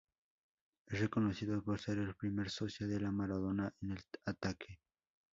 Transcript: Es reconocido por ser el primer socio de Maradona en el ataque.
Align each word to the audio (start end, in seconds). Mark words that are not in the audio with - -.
Es 0.87 0.99
reconocido 0.99 1.63
por 1.63 1.79
ser 1.79 1.99
el 1.99 2.15
primer 2.15 2.49
socio 2.49 2.87
de 2.87 2.99
Maradona 3.11 3.71
en 3.83 3.91
el 3.91 4.01
ataque. 4.25 4.79